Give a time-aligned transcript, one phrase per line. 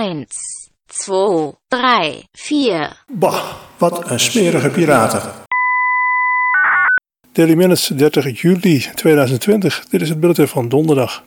[0.00, 0.26] 1,
[0.86, 3.04] 2, 3, 4.
[3.08, 3.44] Bah,
[3.78, 5.32] wat een smerige piraten.
[7.32, 9.84] Daily Minutes 30 juli 2020.
[9.90, 11.24] Dit is het bulletin van donderdag.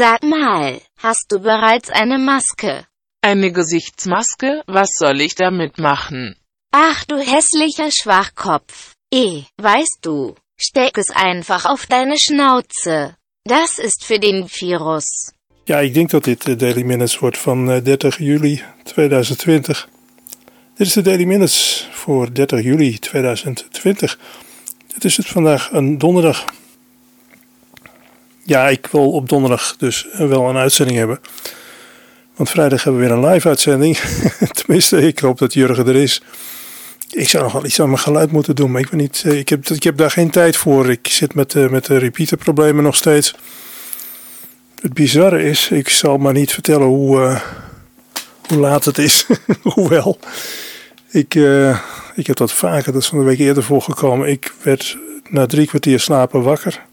[0.00, 2.86] Sag mal, hast du bereits eine Maske?
[3.20, 4.62] Eine Gesichtsmaske?
[4.66, 6.36] Was soll ich damit machen?
[6.72, 8.94] Ach du hässlicher Schwachkopf.
[9.12, 13.16] Eh, weißt du, steck es einfach auf deine Schnauze.
[13.44, 15.34] Das ist für den Virus.
[15.66, 19.88] Ja, ik denk dat dit de Daily Minutes wordt van eh, 30 juli 2020.
[20.74, 24.18] Dit is de Daily Minutes voor 30 juli 2020.
[24.94, 26.44] Het is het vandaag een donderdag.
[28.50, 31.20] Ja, ik wil op donderdag dus wel een uitzending hebben.
[32.36, 33.96] Want vrijdag hebben we weer een live uitzending.
[34.62, 36.22] Tenminste, ik hoop dat Jurgen er is.
[37.10, 39.38] Ik zou nog wel iets aan mijn geluid moeten doen, maar ik, weet niet, eh,
[39.38, 39.48] ik,
[39.84, 40.90] heb, daar geen tijd voor.
[40.90, 43.34] Ik zit met, eh, met de repeaterproblemen nog steeds.
[44.80, 47.40] Het bizarre is, ik zal maar niet vertellen hoe, eh,
[48.48, 49.26] hoe laat het is.
[49.74, 50.18] Hoewel,
[51.10, 51.34] ik,
[52.14, 54.28] ik heb dat vaker, dat is van de week eerder voorgekomen.
[54.28, 56.88] Ik werd na drie kwartier slapen wakker.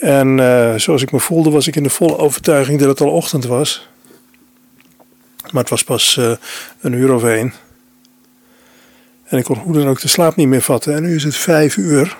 [0.00, 3.10] En eh, zoals ik me voelde, was ik in de volle overtuiging dat het al
[3.10, 3.88] ochtend was.
[5.50, 6.32] Maar het was pas eh,
[6.80, 7.52] een uur of één.
[9.24, 10.94] En ik kon hoe dan ook de slaap niet meer vatten.
[10.94, 12.16] En nu is het vijf uur.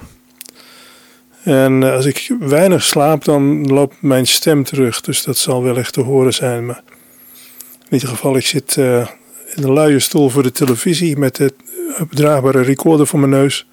[1.42, 5.01] En eh, als ik weinig slaap, dan loopt mijn stem terug.
[5.01, 6.67] Dus dat zal wel echt te horen zijn.
[6.67, 6.83] Maar
[7.84, 11.55] in ieder geval, ik zit in de luie stoel voor de televisie met de
[12.08, 13.67] bedraagbare recorder voor mijn neus.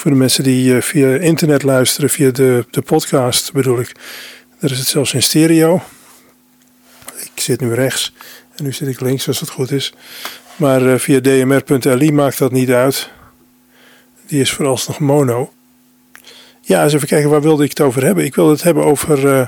[0.00, 3.92] Voor de mensen die eh, via internet luisteren, via de, de podcast bedoel ik.
[4.58, 5.82] Daar is het zelfs in stereo.
[7.34, 8.14] Ik zit nu rechts
[8.56, 9.92] en nu zit ik links als het goed is.
[10.56, 13.10] Maar eh, via dmr.li maakt dat niet uit.
[14.26, 15.52] Die is vooralsnog mono.
[16.60, 18.24] Ja, eens even kijken, waar wilde ik het over hebben?
[18.24, 19.46] Ik wilde het hebben over, eh,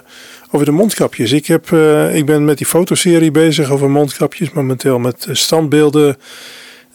[0.51, 1.33] over de mondkapjes.
[1.33, 1.71] Ik, heb,
[2.13, 4.51] ik ben met die fotoserie bezig over mondkapjes.
[4.51, 6.17] Momenteel met standbeelden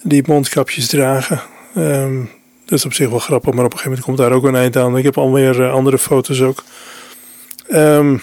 [0.03, 1.41] die mondkapjes dragen.
[1.75, 2.22] Ehm,
[2.67, 4.61] dat is op zich wel grappig, maar op een gegeven moment komt daar ook een
[4.61, 4.97] eind aan.
[4.97, 6.63] Ik heb alweer uh, andere foto's ook.
[7.67, 8.17] Ehm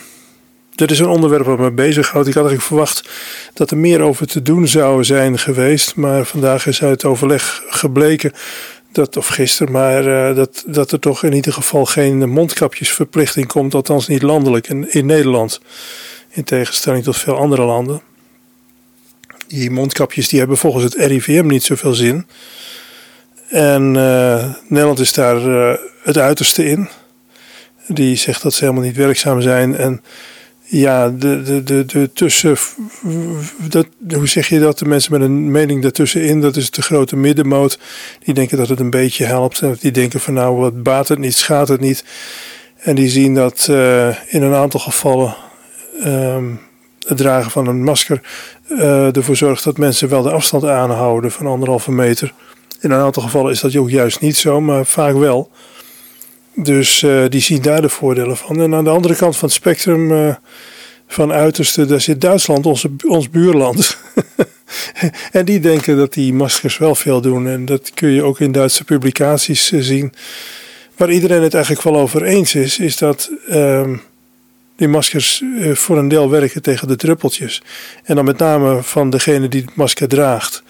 [0.74, 2.28] dit is een onderwerp wat me bezighoudt.
[2.28, 3.08] Ik had eigenlijk verwacht
[3.54, 5.96] dat er meer over te doen zou zijn geweest.
[5.96, 8.32] Maar vandaag is uit overleg gebleken
[8.92, 13.74] dat, of gisteren, maar uh, dat, dat er toch in ieder geval geen mondkapjesverplichting komt,
[13.74, 15.60] althans niet landelijk in, in Nederland.
[16.30, 18.02] In tegenstelling tot veel andere landen.
[19.46, 22.26] Die mondkapjes die hebben volgens het RIVM niet zoveel zin.
[23.54, 26.88] En uh, Nederland is daar uh, het uiterste in.
[27.86, 29.76] Die zegt dat ze helemaal niet werkzaam zijn.
[29.76, 30.02] En
[30.62, 32.56] ja, de, de, de, de tussen.
[33.68, 34.78] Dat, hoe zeg je dat?
[34.78, 37.78] De mensen met een mening daartussenin, dat is de grote middenmoot.
[38.24, 39.60] Die denken dat het een beetje helpt.
[39.60, 42.04] En die denken van nou, wat baat het niet, schaadt het niet.
[42.78, 45.34] En die zien dat uh, in een aantal gevallen
[46.04, 46.60] um,
[47.06, 48.20] het dragen van een masker
[49.12, 52.32] ervoor zorgt dat mensen wel de afstand aanhouden van anderhalve meter.
[52.84, 55.50] In een aantal gevallen is dat ook juist niet zo, maar vaak wel.
[56.54, 58.60] Dus uh, die zien daar de voordelen van.
[58.60, 60.34] En aan de andere kant van het spectrum uh,
[61.06, 63.96] van uiterste, daar zit Duitsland, onze, ons buurland.
[65.32, 67.48] en die denken dat die maskers wel veel doen.
[67.48, 70.12] En dat kun je ook in Duitse publicaties uh, zien.
[70.96, 73.96] Waar iedereen het eigenlijk wel over eens is, is dat ehm,
[74.76, 75.42] die maskers
[75.72, 77.62] voor een deel werken tegen de druppeltjes.
[78.04, 80.62] En dan met name van degene die het masker draagt.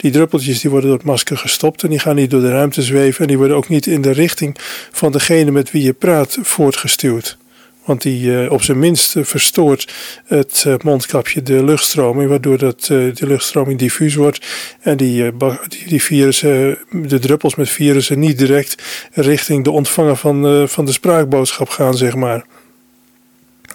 [0.00, 2.82] Die druppeltjes die worden door het masker gestopt en die gaan niet door de ruimte
[2.82, 3.20] zweven.
[3.20, 4.56] En die worden ook niet in de richting
[4.90, 7.38] van degene met wie je praat voortgestuurd.
[7.84, 9.92] Want die uh, op zijn minst verstoort
[10.24, 14.46] het uh, mondkapje de luchtstroming, waardoor dat, de luchtstroming diffuus wordt.
[14.80, 15.36] En die,
[15.68, 18.82] die, die virussen, de druppels met virussen niet direct
[19.12, 22.44] richting de ontvanger van, van de spraakboodschap gaan, zeg maar.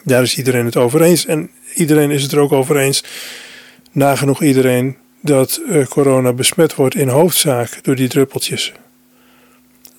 [0.03, 1.25] Daar is iedereen het over eens.
[1.25, 3.03] En iedereen is het er ook over eens,
[3.91, 8.73] nagenoeg iedereen, dat uh, corona besmet wordt in hoofdzaak door die druppeltjes.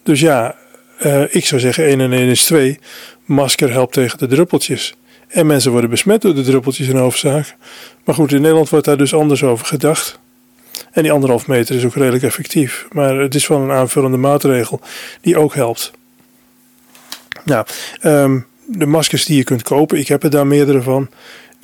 [0.03, 0.57] Dus ja,
[1.05, 2.79] uh, ik zou zeggen 1 en 1 is 2.
[3.25, 4.95] Masker helpt tegen de druppeltjes.
[5.29, 7.57] En mensen worden besmet door de druppeltjes in hoofdzaak.
[8.05, 10.19] Maar goed, in Nederland wordt daar dus anders over gedacht.
[10.93, 12.87] En die anderhalf meter is ook redelijk effectief.
[12.91, 14.81] Maar het is wel een aanvullende maatregel
[15.21, 15.91] die ook helpt.
[17.45, 17.67] Nou,
[18.67, 21.09] de maskers die je kunt kopen, ik heb er daar meerdere van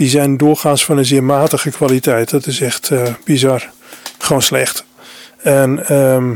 [0.03, 2.31] die zijn doorgaans van een zeer matige kwaliteit.
[2.31, 3.71] Dat is echt uh, bizar.
[4.19, 4.85] Gewoon slecht.
[5.43, 6.35] En ehm,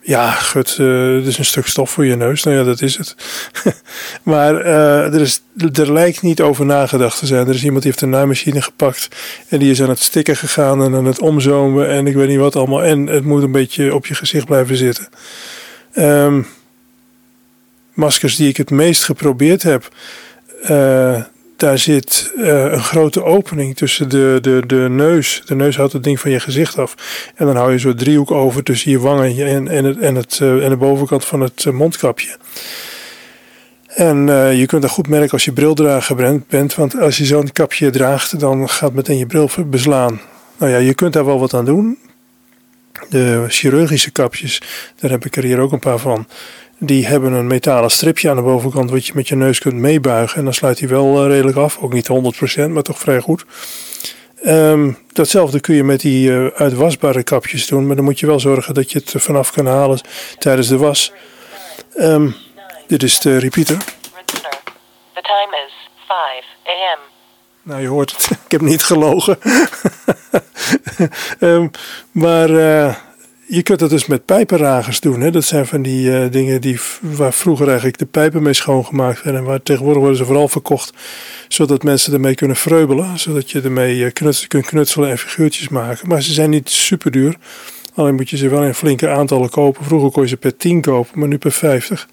[0.00, 2.42] ja, gut, uh, het is een stuk stof voor je neus.
[2.42, 3.14] Nou ja, dat is het.
[4.22, 5.40] maar uh, er, is,
[5.72, 7.48] er lijkt niet over nagedacht te zijn.
[7.48, 9.08] Er is iemand die heeft een naaimachine gepakt.
[9.48, 11.88] En die is aan het stikken gegaan en aan het omzomen.
[11.88, 12.82] En ik weet niet wat allemaal.
[12.82, 15.08] En het moet een beetje op je gezicht blijven zitten.
[15.98, 16.46] Um,
[17.94, 19.88] maskers die ik het meest geprobeerd heb.
[21.56, 25.42] Daar zit uh, een grote opening tussen de, de, de neus.
[25.46, 26.94] De neus houdt het ding van je gezicht af.
[27.34, 30.38] En dan hou je zo'n driehoek over tussen je wangen en, en, het, en, het,
[30.42, 32.36] uh, en de bovenkant van het uh, mondkapje.
[33.86, 34.26] En
[34.56, 36.74] je kunt dat goed merken als je brildrager bent.
[36.74, 40.20] Want als je zo'n kapje draagt, dan gaat meteen je bril beslaan.
[40.58, 41.98] Nou ja, je kunt daar wel wat aan doen.
[43.08, 44.62] De chirurgische kapjes,
[45.00, 46.26] daar heb ik er hier ook een paar van.
[46.78, 50.38] Die hebben een metalen stripje aan de bovenkant wat je met je neus kunt meebuigen.
[50.38, 51.78] En dan sluit hij wel uh, redelijk af.
[51.78, 52.08] Ook niet
[52.58, 53.44] 100%, maar toch vrij goed.
[54.44, 57.86] Um, datzelfde kun je met die uh, uitwasbare kapjes doen.
[57.86, 60.00] Maar dan moet je wel zorgen dat je het er vanaf kan halen
[60.38, 61.12] tijdens de was.
[61.96, 62.34] Um,
[62.86, 63.76] dit is de repeater.
[63.76, 67.00] The time is 5 a.m.
[67.62, 68.30] Nou, je hoort het.
[68.44, 69.38] Ik heb niet gelogen.
[71.40, 71.70] um,
[72.24, 72.50] maar...
[72.50, 72.94] Uh,
[73.46, 75.20] je kunt dat dus met pijpenragers doen.
[75.20, 75.30] Hè?
[75.30, 79.42] Dat zijn van die uh, dingen die, waar vroeger eigenlijk de pijpen mee schoongemaakt werden.
[79.42, 80.92] En waar tegenwoordig worden ze vooral verkocht.
[81.48, 83.18] Zodat mensen ermee kunnen vreubelen.
[83.18, 86.08] Zodat je ermee uh, knuts, kunt knutselen en figuurtjes maken.
[86.08, 87.36] Maar ze zijn niet super duur.
[87.94, 89.84] Alleen moet je ze wel in flinke aantallen kopen.
[89.84, 92.08] Vroeger kon je ze per 10 kopen, maar nu per 50.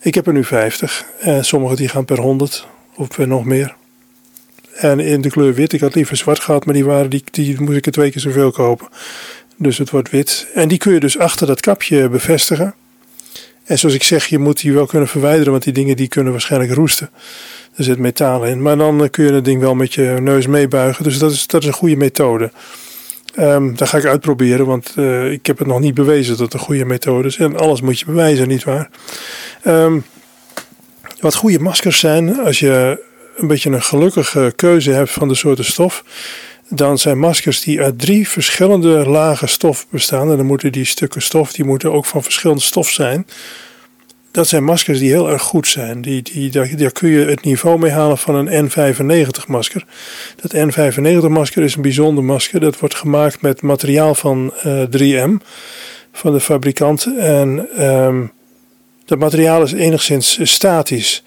[0.00, 1.04] Ik heb er nu 50.
[1.20, 2.66] En sommige die gaan per 100
[2.96, 3.74] of per nog meer.
[4.72, 5.72] En in de kleur wit.
[5.72, 8.20] Ik had liever zwart gehad, maar die, waren, die, die moest ik er twee keer
[8.20, 8.88] zoveel kopen.
[9.62, 10.46] Dus het wordt wit.
[10.54, 12.74] En die kun je dus achter dat kapje bevestigen.
[13.64, 16.32] En zoals ik zeg, je moet die wel kunnen verwijderen, want die dingen die kunnen
[16.32, 17.10] waarschijnlijk roesten.
[17.76, 18.62] Er zit metaal in.
[18.62, 21.04] Maar dan kun je het ding wel met je neus meebuigen.
[21.04, 22.50] Dus dat is, dat is een goede methode.
[23.38, 26.54] Um, dat ga ik uitproberen, want uh, ik heb het nog niet bewezen dat het
[26.54, 27.36] een goede methode is.
[27.36, 28.90] En alles moet je bewijzen, nietwaar?
[29.66, 30.04] Um,
[31.20, 33.04] wat goede maskers zijn, als je
[33.36, 36.04] een beetje een gelukkige keuze hebt van de soorten stof
[36.74, 40.30] dan zijn maskers die uit drie verschillende lagen stof bestaan.
[40.30, 43.26] En dan moeten die stukken stof, die moeten ook van verschillende stof zijn.
[44.30, 46.02] Dat zijn maskers die heel erg goed zijn.
[46.02, 49.84] Die, die, daar, kun je het niveau mee halen van een N95 masker.
[50.36, 52.60] Dat N95 masker is een bijzonder masker.
[52.60, 54.88] Dat wordt gemaakt met materiaal van uh, eh,
[55.28, 55.44] 3M
[56.12, 57.06] van de fabrikant.
[57.18, 58.32] En um,
[59.04, 61.22] dat materiaal is enigszins statisch.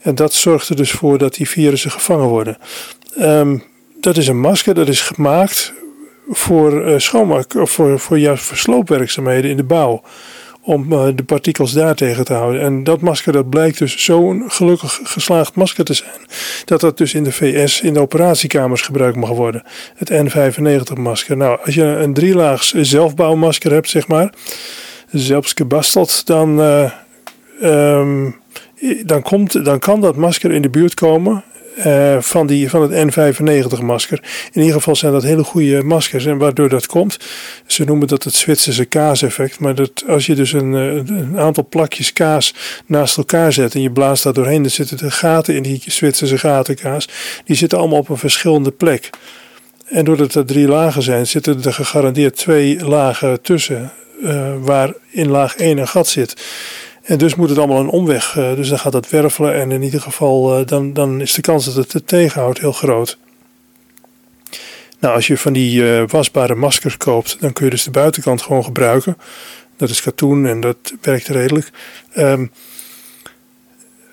[0.00, 2.58] En dat zorgt er dus voor dat die virussen gevangen worden.
[3.20, 3.68] Um,
[4.00, 5.72] dat is een masker dat is gemaakt
[6.28, 10.02] voor uh, schoonmaak of voor, voor juist voor sloopwerkzaamheden in de bouw.
[10.62, 12.60] Om uh, de partikels daar tegen te houden.
[12.60, 16.10] En dat masker dat blijkt dus zo'n gelukkig geslaagd masker te zijn.
[16.64, 19.62] Dat dat dus in de VS in de operatiekamers gebruikt mag worden.
[19.94, 21.36] Het N95 masker.
[21.36, 24.32] Nou, als je een drielaags zelfbouwmasker hebt, zeg maar.
[25.10, 26.92] Zelfs gebasteld, dan, uh,
[27.62, 28.36] um,
[29.04, 31.44] dan, komt, dan kan dat masker in de buurt komen
[31.78, 34.22] uh, van, die, van het N95 masker.
[34.52, 36.26] In ieder geval zijn dat hele goede maskers.
[36.26, 37.16] En waardoor dat komt,
[37.66, 39.58] ze noemen dat het Zwitserse kaaseffect.
[39.58, 42.54] Maar dat als je dus een, eh, een, aantal plakjes kaas
[42.86, 46.38] naast elkaar zet en je blaast daar doorheen, dan zitten de gaten in die Zwitserse
[46.38, 47.08] gatenkaas.
[47.44, 49.10] Die zitten allemaal op een verschillende plek.
[49.86, 53.92] En doordat er drie lagen zijn, zitten er gegarandeerd twee lagen tussen.
[54.22, 56.42] Uh, waar in laag 1 een gat zit.
[57.10, 58.36] En dus moet het allemaal een omweg.
[58.36, 61.40] Uh, dus dan gaat het wervelen en in ieder geval uh, dan, dan is de
[61.40, 63.18] kans dat het het tegenhoudt heel groot.
[64.98, 68.42] Nou, als je van die uh, wasbare maskers koopt, dan kun je dus de buitenkant
[68.42, 69.16] gewoon gebruiken.
[69.76, 71.70] Dat is katoen en dat werkt redelijk.
[72.16, 72.50] Um,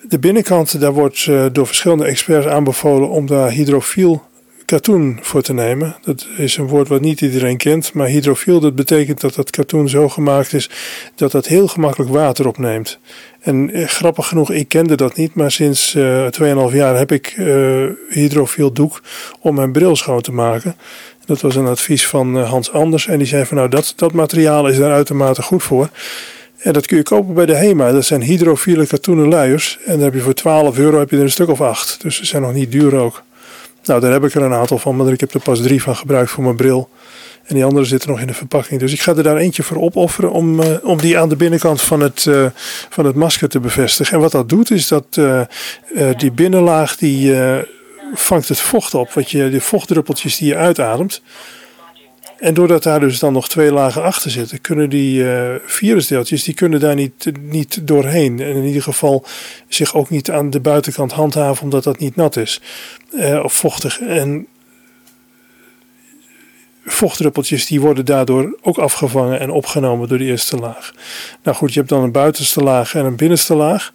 [0.01, 4.24] de binnenkant, daar wordt door verschillende experts aanbevolen om daar hydrofiel
[4.68, 5.96] katoen voor te nemen.
[6.02, 9.90] Dat is een woord wat niet iedereen kent, maar hydrofiel dat betekent dat dat katoen
[9.90, 10.70] zo gemaakt is
[11.16, 13.00] dat dat heel gemakkelijk water opneemt.
[13.40, 17.12] En eh, grappig genoeg, ik kende dat niet, maar sinds uh, eh, 2,5 jaar heb
[17.12, 19.02] ik uh, hydrofiel doek
[19.40, 20.76] om mijn bril schoon te maken.
[21.26, 24.68] Dat was een advies van Hans Anders en die zei van nou dat, dat materiaal
[24.68, 25.90] is daar uitermate goed voor.
[26.58, 27.92] En dat kun je kopen bij de HEMA.
[27.92, 29.80] Dat zijn hydrofiele katoenen luiers.
[29.86, 32.02] En dan heb je voor 12 euro heb je er een stuk of acht.
[32.02, 33.24] Dus ze zijn nog niet duur ook.
[33.88, 35.96] Nou, daar heb ik er een aantal van, maar ik heb er pas drie van
[35.96, 36.89] gebruikt voor mijn bril.
[37.44, 38.79] En die andere zitten nog in de verpakking.
[38.79, 41.82] Dus ik ga er daar eentje voor opofferen om, uh, om die aan de binnenkant
[41.82, 42.46] van het, uh,
[42.89, 44.13] van het masker te bevestigen.
[44.13, 45.41] En wat dat doet is dat uh,
[46.17, 47.36] die binnenlaag die
[48.13, 49.12] vangt het vocht op.
[49.13, 51.22] Wat je, de vochtdruppeltjes die je uitademt.
[52.38, 56.53] En doordat daar dus dan nog twee lagen achter zitten, kunnen die uh, virusdeeltjes die
[56.53, 58.39] kunnen daar niet, niet doorheen.
[58.39, 59.25] En in ieder geval
[59.67, 62.62] zich ook niet aan de buitenkant handhaven omdat dat niet nat is
[63.13, 64.00] uh, of vochtig.
[64.00, 64.48] En
[66.86, 70.94] vochtdruppeltjes die worden daardoor ook afgevangen en opgenomen door de eerste laag.
[71.44, 73.94] Nou goed, je hebt dan een buitenste laag en een binnenste laag.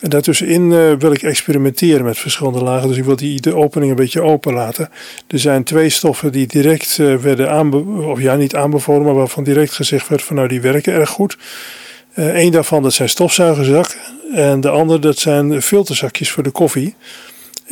[0.00, 2.88] En daartussenin uh, wil ik experimenteren met verschillende lagen.
[2.88, 4.90] Dus ik wil die, de opening een beetje open laten.
[5.26, 9.44] Er zijn twee stoffen die direct uh, werden aanbevolen, of ja, niet aanbevolen, maar waarvan
[9.44, 11.38] direct gezegd werd van nou die werken erg goed.
[12.14, 13.98] Eén daarvan dat zijn stofzuigerzakken
[14.34, 16.94] en de andere dat zijn filterzakjes voor de koffie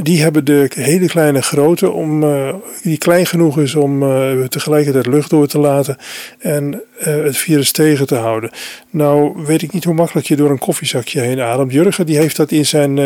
[0.02, 5.06] die hebben de hele kleine grootte om, uh, die klein genoeg is om uh, tegelijkertijd
[5.06, 5.96] lucht door te laten
[6.38, 8.50] en uh, het virus tegen te houden.
[8.90, 11.72] Nou weet ik niet hoe makkelijk je door een koffiezakje heen ademt.
[11.72, 12.96] Jurgen die heeft dat in zijn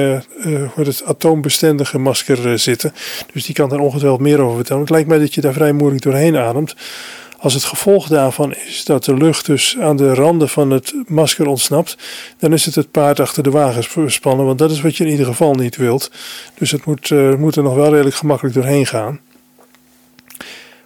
[0.75, 2.93] het atoombestendige masker zitten.
[3.33, 4.83] Dus die kan daar ongetwijfeld meer over vertellen.
[4.83, 6.75] Het lijkt mij dat je daar vrij moeilijk doorheen ademt.
[7.43, 11.47] Als het gevolg daarvan is dat de lucht dus aan de randen van het masker
[11.47, 11.97] ontsnapt,
[12.39, 15.11] dan is het het paard achter de wagen spannen, want dat is wat je in
[15.11, 16.11] ieder geval niet wilt.
[16.55, 19.21] Dus het moet, uh, moet er nog wel redelijk gemakkelijk doorheen gaan.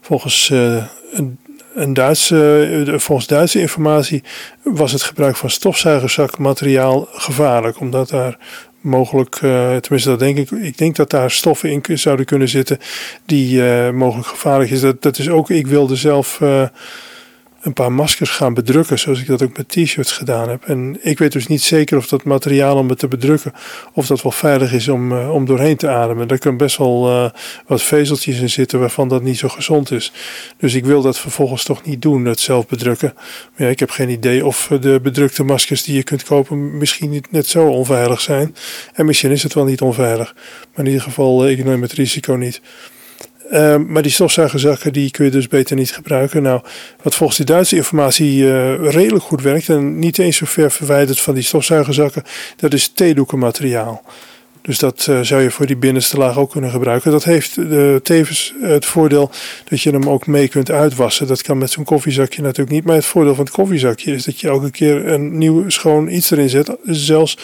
[0.00, 1.38] Volgens, uh, een,
[1.74, 4.22] een Duitse, uh, volgens Duitse informatie
[4.62, 8.38] was het gebruik van stofzuigerzakmateriaal gevaarlijk, omdat daar
[8.86, 12.78] mogelijk, uh, tenminste dat denk ik, ik denk dat daar stoffen in zouden kunnen zitten
[13.26, 14.80] die uh, mogelijk gevaarlijk is.
[14.80, 16.62] Dat, dat is ook, ik wilde zelf uh,
[17.66, 20.64] een paar maskers gaan bedrukken, zoals ik dat ook met t-shirts gedaan heb.
[20.64, 23.52] En ik weet dus niet zeker of dat materiaal om het te bedrukken,
[23.92, 26.28] of dat wel veilig is om, uh, om doorheen te ademen.
[26.28, 27.30] Daar kunnen best wel uh,
[27.66, 30.12] wat vezeltjes in zitten waarvan dat niet zo gezond is.
[30.58, 33.14] Dus ik wil dat vervolgens toch niet doen, het zelf bedrukken.
[33.56, 37.32] Maar ik heb geen idee of de bedrukte maskers die je kunt kopen misschien niet
[37.32, 38.56] net zo onveilig zijn.
[38.94, 40.34] En misschien is het wel niet onveilig.
[40.74, 42.60] Maar in ieder geval, ik neem het risico niet.
[43.50, 46.42] Uh, maar die stofzuigerzakken die kun je dus beter niet gebruiken.
[46.42, 46.60] Nou,
[47.02, 51.20] wat volgens de Duitse informatie uh, redelijk goed werkt en niet eens zo ver verwijderd
[51.20, 52.22] van die stofzuigerzakken,
[52.56, 54.02] dat is theedoekenmateriaal.
[54.66, 57.10] Dus dat uh, zou je voor die binnenste laag ook kunnen gebruiken.
[57.10, 59.30] Dat heeft uh, tevens het voordeel
[59.68, 61.26] dat je hem ook mee kunt uitwassen.
[61.26, 62.84] Dat kan met zo'n koffiezakje natuurlijk niet.
[62.84, 66.30] Maar het voordeel van het koffiezakje is dat je elke keer een nieuw schoon iets
[66.30, 66.76] erin zet.
[66.84, 67.38] Zelfs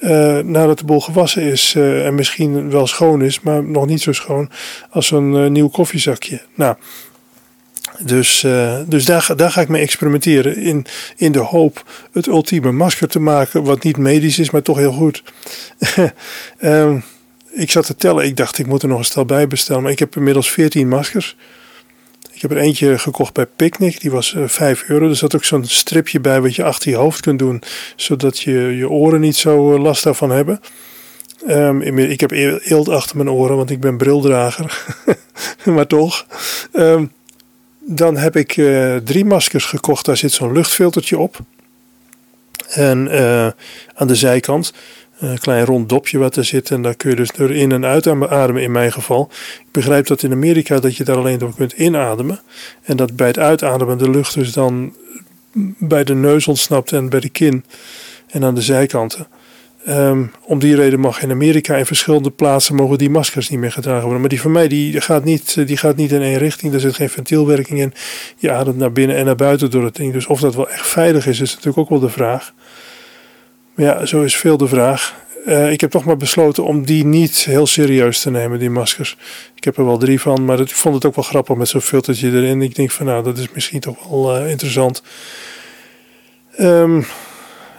[0.00, 4.12] uh, nadat de bol gewassen is en misschien wel schoon is, maar nog niet zo
[4.12, 4.50] schoon
[4.90, 6.40] als zo'n nieuw koffiezakje.
[6.54, 6.76] Nou,
[7.98, 10.56] dus, uh, dus daar, daar ga ik mee experimenteren.
[10.56, 10.86] In,
[11.16, 13.64] in de hoop het ultieme masker te maken.
[13.64, 15.22] Wat niet medisch is, maar toch heel goed.
[16.60, 17.04] um,
[17.50, 18.24] ik zat te tellen.
[18.24, 19.82] Ik dacht, ik moet er nog een stel bij bestellen.
[19.82, 21.36] Maar ik heb inmiddels 14 maskers.
[22.32, 24.00] Ik heb er eentje gekocht bij Picnic.
[24.00, 25.08] Die was uh, eh, 5 euro.
[25.08, 27.62] Er zat ook zo'n stripje bij wat je achter je hoofd kunt doen.
[27.96, 30.60] Zodat je je oren niet zo uh, last daarvan hebben.
[31.48, 34.94] Um, ik heb eelt achter mijn oren, want ik ben brildrager.
[35.64, 36.26] maar toch.
[36.72, 37.12] Um,
[37.86, 40.04] dan heb ik uh, drie maskers gekocht.
[40.04, 41.38] Daar zit zo'n luchtfiltertje op.
[42.68, 43.46] En uh,
[43.94, 44.72] aan de zijkant
[45.18, 46.70] een klein rond dopje wat er zit.
[46.70, 49.30] En daar kun je dus door in- en uitademen in mijn geval.
[49.60, 52.40] Ik begrijp dat in Amerika dat je daar alleen door kunt inademen.
[52.82, 54.94] En dat bij het uitademen de lucht dus dan
[55.78, 57.64] bij de neus ontsnapt en bij de kin.
[58.26, 59.26] En aan de zijkanten.
[59.88, 63.72] Um, om die reden mag in Amerika in verschillende plaatsen mogen die maskers niet meer
[63.72, 64.20] gedragen worden.
[64.20, 66.74] Maar die van mij die gaat, niet, die gaat niet in één richting.
[66.74, 67.94] Er zit geen ventielwerking in.
[68.36, 70.12] Je ademt naar binnen en naar buiten door het ding.
[70.12, 72.52] Dus of dat wel echt veilig is, is natuurlijk ook wel de vraag.
[73.74, 75.22] Maar ja, zo is veel de vraag.
[75.46, 79.16] Uh, ik heb toch maar besloten om die niet heel serieus te nemen, die maskers.
[79.54, 81.80] Ik heb er wel drie van, maar ik vond het ook wel grappig met zo'n
[81.80, 82.62] filtertje erin.
[82.62, 85.02] Ik denk van nou, dat is misschien toch wel uh, interessant.
[86.60, 87.06] Um,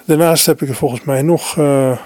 [0.06, 1.98] Daarnaast heb ik er volgens mij nog, uh,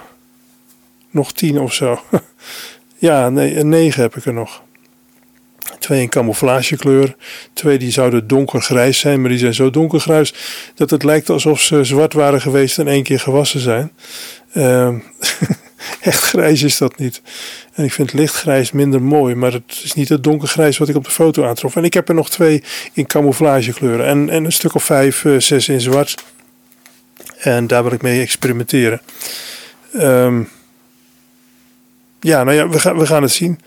[1.12, 2.00] nog tien of zo.
[2.98, 4.62] ja, nee, negen heb ik er nog.
[5.80, 7.16] Twee in camouflagekleur.
[7.54, 10.34] Twee die zouden donkergrijs zijn, maar die zijn zo donkergrijs
[10.76, 13.92] dat het lijkt alsof ze zwart waren geweest en één keer gewassen zijn.
[14.54, 14.90] Uh,
[16.02, 17.22] echt grijs is dat niet.
[17.74, 21.04] En ik vind lichtgrijs minder mooi, maar het is niet het donkergrijs wat ik op
[21.04, 21.76] de foto aantrof.
[21.76, 22.64] En ik heb er nog twee
[22.94, 26.24] in camouflagekleuren en, en een stuk of vijf, uh, zes in zwart.
[27.40, 29.02] En daar wil ik mee experimenteren.
[29.96, 30.50] Um,
[32.20, 33.60] ja, nou ja, we gaan, we gaan het zien.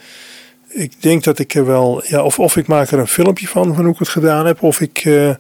[0.68, 3.74] Ik denk dat ik er wel, ja, of, of ik maak er een filmpje van,
[3.74, 5.34] van hoe ik het gedaan heb, of ik uh,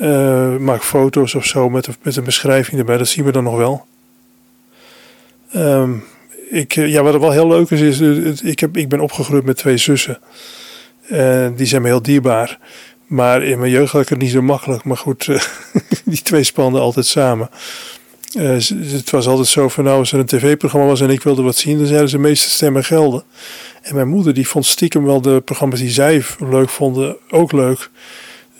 [0.00, 2.96] uh, maak foto's of zo met, met een beschrijving erbij.
[2.96, 3.86] Dat zien we dan nog wel.
[5.56, 6.04] Um,
[6.50, 9.56] ik, eh, ja, wat wel heel leuk is, is ik, heb, ik ben opgegroeid met
[9.56, 10.18] twee zussen.
[11.10, 12.58] Uh, die zijn me heel dierbaar.
[13.08, 14.84] Maar in mijn jeugd had ik het niet zo makkelijk.
[14.84, 15.40] Maar goed, uh,
[16.04, 17.50] die twee spanden altijd samen.
[18.38, 18.58] Uh,
[18.92, 21.56] het was altijd zo van nou als er een tv-programma was en ik wilde wat
[21.56, 23.22] zien, dan zeiden ze meeste stemmen gelden.
[23.82, 27.90] En mijn moeder die vond stiekem wel de programma's die zij leuk vonden ook leuk.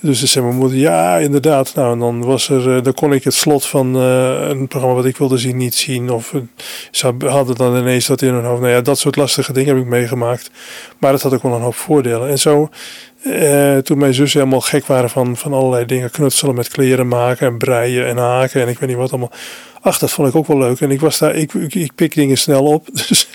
[0.00, 1.74] Dus zei mijn moeder, ja, inderdaad.
[1.74, 5.04] Nou, en dan, was er, eh, dan kon ik het slot van een programma wat
[5.04, 6.10] ik wilde zien niet zien.
[6.10, 6.34] Of
[6.90, 8.60] ze hadden dan ineens dat in hun hoofd.
[8.60, 10.50] Nou ja, dat soort lastige dingen heb ik meegemaakt.
[10.98, 12.28] Maar dat had ook wel een hoop voordelen.
[12.28, 12.68] En zo
[13.22, 16.10] Eh, toen mijn zussen helemaal gek waren van, van allerlei dingen.
[16.10, 19.32] Knutselen met kleren maken en breien en haken en ik weet niet wat allemaal.
[19.80, 20.80] Ach, dat vond ik ook wel leuk.
[20.80, 22.88] En ik was daar, ik, ik, ik pik dingen snel op.
[23.08, 23.28] Dus,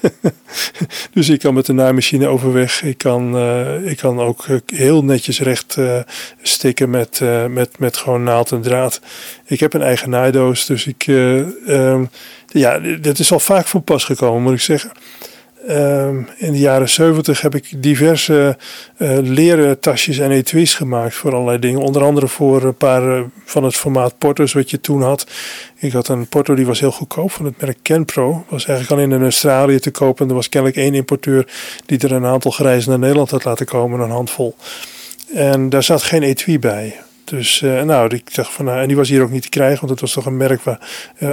[1.14, 2.84] dus ik kan met de naaimachine overweg.
[2.84, 5.78] Ik kan, uh, ik kan ook heel netjes recht
[6.42, 9.02] stikken met, met, met gewoon naald en draad.
[9.46, 10.66] Ik heb een eigen naaidoos.
[10.66, 12.10] Dus ik, um,
[12.48, 14.92] ja, dat is al vaak voor pas gekomen, moet ik zeggen.
[15.70, 18.58] Um, in de jaren 70 heb ik diverse
[18.98, 21.80] uh, leren tasjes en etuis gemaakt voor allerlei dingen.
[21.80, 25.28] Onder andere voor een paar uh, van het formaat porto's wat je toen had.
[25.76, 28.46] Ik had een porto die was heel goedkoop van het merk Kenpro.
[28.50, 30.24] Was eigenlijk alleen in Australië te kopen.
[30.24, 31.48] En er was kennelijk één importeur
[31.86, 34.56] die er een aantal grijzen naar Nederland had laten komen, een handvol.
[35.34, 36.96] En daar zat geen etui bij.
[37.24, 39.80] Dus uh, nou, ik dacht van, nou, en die was hier ook niet te krijgen,
[39.80, 40.80] want het was toch een merk waar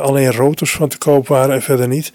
[0.00, 2.12] alleen rotors van te koop waren en verder niet.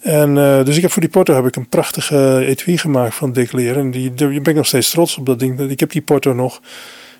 [0.00, 3.32] En uh, dus ik heb voor die porto heb ik een prachtige etui gemaakt van
[3.32, 3.76] Dick Leer.
[3.76, 5.60] En die, ben ik nog steeds trots op dat ding.
[5.60, 6.60] Ik heb die porto nog.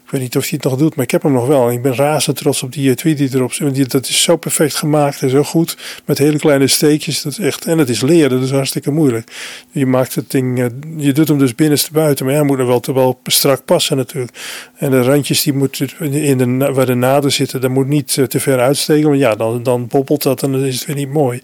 [0.04, 1.68] Ik weet niet of hij het nog doet, maar ik heb hem nog wel.
[1.68, 3.90] En ik ben razend trots op die etui die erop zit.
[3.90, 5.76] Dat is zo perfect gemaakt en zo goed.
[6.04, 7.22] Met hele kleine steekjes.
[7.22, 9.30] Dat is echt, en het is leer, dat is hartstikke moeilijk.
[9.70, 12.24] Je maakt het ding, je doet hem dus binnenste buiten.
[12.26, 14.36] Maar ja, moet er wel, te wel strak passen natuurlijk.
[14.76, 18.40] En de randjes die moeten in de, waar de naden zitten, dat moet niet te
[18.40, 19.08] ver uitsteken.
[19.08, 21.42] Want ja, dan, dan bobbelt dat en dan is het weer niet mooi.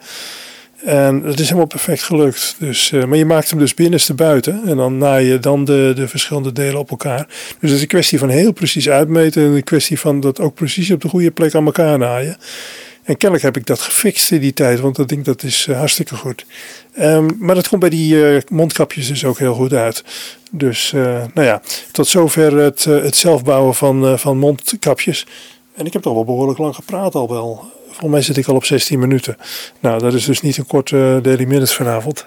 [0.85, 2.57] En het is helemaal perfect gelukt.
[2.59, 4.63] Dus, uh, maar je maakt hem dus binnenste buiten.
[4.67, 7.27] En dan naai je dan de, de verschillende delen op elkaar.
[7.27, 9.45] Dus het is een kwestie van heel precies uitmeten.
[9.45, 12.37] En een kwestie van dat ook precies op de goede plek aan elkaar naaien.
[13.03, 14.81] En kennelijk heb ik dat gefixt in die tijd.
[14.81, 16.47] Want dat ding dat is uh, hartstikke goed.
[17.01, 20.05] Um, maar dat komt bij die uh, mondkapjes dus ook heel goed uit.
[20.51, 20.93] Dus
[21.35, 21.63] nou ja,
[21.93, 25.27] tot zover het, het zelfbouwen van, van mondkapjes.
[25.75, 27.73] En ik heb toch wel behoorlijk lang gepraat al wel.
[28.05, 29.37] Volgens mij zit ik al op 16 minuten.
[29.81, 32.27] Nou, dat is dus niet een korte uh, Daily Minutes vanavond.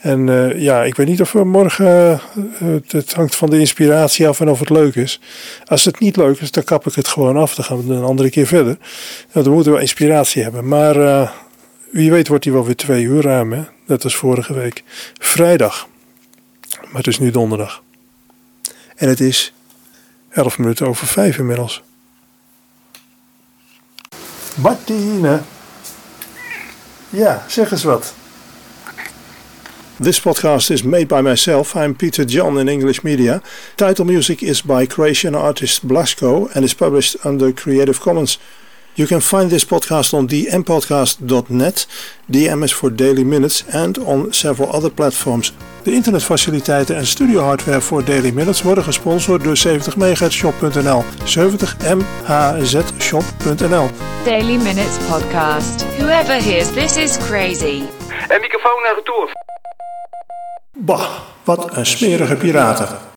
[0.00, 2.20] En uh, ja, ik weet niet of we morgen.
[2.62, 5.20] Uh, het hangt van de inspiratie af en of het leuk is.
[5.64, 7.54] Als het niet leuk is, dan kap ik het gewoon af.
[7.54, 8.78] Dan gaan we een andere keer verder.
[9.32, 10.68] Nou, dan moeten we inspiratie hebben.
[10.68, 11.32] Maar
[11.90, 13.52] wie weet wordt die wel weer twee uur ruim.
[13.52, 13.62] Hè?
[13.86, 14.82] Net als vorige week.
[15.18, 15.88] Vrijdag.
[16.84, 17.82] Maar het is nu donderdag.
[18.96, 19.52] En het is
[20.28, 21.82] 11 minuten over 5 inmiddels.
[24.56, 25.40] Martine.
[27.10, 28.14] Ja, zeg eens wat.
[30.00, 31.74] This podcast is made by myself.
[31.74, 33.40] I'm Peter John in English Media.
[33.74, 38.38] Title music is by Croatian artist Blasco and is published under Creative Commons.
[38.96, 41.86] You can find this podcast on dmpodcast.net,
[42.32, 45.52] DM is for Daily Minutes, and on several other platforms.
[45.82, 51.04] De internetfaciliteiten en studiohardware voor Daily Minutes worden gesponsord door 70mhzshop.nl.
[51.24, 53.88] 70mhzshop.nl.
[54.24, 55.84] Daily Minutes Podcast.
[55.98, 57.82] Whoever hears this is crazy.
[58.28, 59.30] En microfoon naar retour.
[60.78, 61.10] Bah,
[61.44, 63.14] wat een smerige piraten.